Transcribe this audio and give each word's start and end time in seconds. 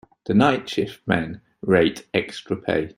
The 0.25 0.33
night 0.33 0.67
shift 0.67 1.07
men 1.07 1.41
rate 1.61 2.07
extra 2.11 2.55
pay. 2.57 2.89